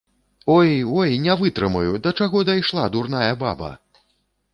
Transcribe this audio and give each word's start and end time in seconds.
Ой, 0.55 0.69
ой, 0.99 1.11
не 1.25 1.33
вытрымаю, 1.41 1.93
да 2.07 2.13
чаго 2.21 2.41
дайшла 2.49 2.87
дурная 2.97 3.31
баба! 3.45 3.71